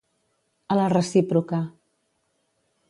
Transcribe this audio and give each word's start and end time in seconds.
A 0.75 0.77
la 0.79 0.87
recíproca. 0.93 1.61